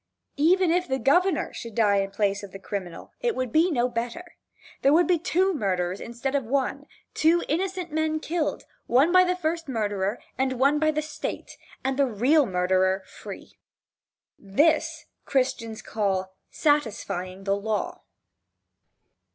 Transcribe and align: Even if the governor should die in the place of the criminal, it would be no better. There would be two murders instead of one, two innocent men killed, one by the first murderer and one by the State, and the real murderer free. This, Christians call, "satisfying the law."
Even 0.37 0.71
if 0.71 0.87
the 0.87 0.97
governor 0.97 1.53
should 1.53 1.75
die 1.75 1.97
in 1.97 2.09
the 2.09 2.15
place 2.15 2.41
of 2.41 2.51
the 2.51 2.57
criminal, 2.57 3.11
it 3.19 3.35
would 3.35 3.51
be 3.51 3.69
no 3.69 3.87
better. 3.87 4.35
There 4.81 4.91
would 4.91 5.05
be 5.05 5.19
two 5.19 5.53
murders 5.53 6.01
instead 6.01 6.33
of 6.33 6.43
one, 6.43 6.87
two 7.13 7.43
innocent 7.47 7.91
men 7.91 8.19
killed, 8.19 8.63
one 8.87 9.11
by 9.11 9.23
the 9.23 9.35
first 9.35 9.67
murderer 9.69 10.19
and 10.39 10.53
one 10.53 10.79
by 10.79 10.89
the 10.89 11.03
State, 11.03 11.55
and 11.83 11.97
the 11.99 12.07
real 12.07 12.47
murderer 12.47 13.03
free. 13.05 13.59
This, 14.39 15.05
Christians 15.23 15.83
call, 15.83 16.33
"satisfying 16.49 17.43
the 17.43 17.55
law." 17.55 18.01